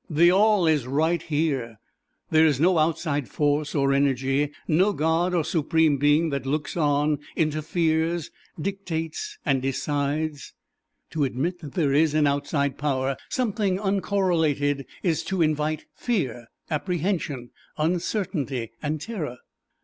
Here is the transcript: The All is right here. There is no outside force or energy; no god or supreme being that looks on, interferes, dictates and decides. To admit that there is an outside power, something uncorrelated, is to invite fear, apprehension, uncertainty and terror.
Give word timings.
The 0.09 0.31
All 0.31 0.65
is 0.65 0.87
right 0.87 1.21
here. 1.21 1.77
There 2.31 2.43
is 2.47 2.59
no 2.59 2.79
outside 2.79 3.29
force 3.29 3.75
or 3.75 3.93
energy; 3.93 4.51
no 4.67 4.93
god 4.93 5.35
or 5.35 5.43
supreme 5.43 5.97
being 5.97 6.31
that 6.31 6.43
looks 6.47 6.75
on, 6.75 7.19
interferes, 7.35 8.31
dictates 8.59 9.37
and 9.45 9.61
decides. 9.61 10.53
To 11.11 11.23
admit 11.23 11.59
that 11.59 11.73
there 11.73 11.93
is 11.93 12.15
an 12.15 12.25
outside 12.25 12.79
power, 12.79 13.15
something 13.29 13.77
uncorrelated, 13.77 14.87
is 15.03 15.21
to 15.25 15.43
invite 15.43 15.85
fear, 15.93 16.47
apprehension, 16.71 17.51
uncertainty 17.77 18.71
and 18.81 18.99
terror. 18.99 19.37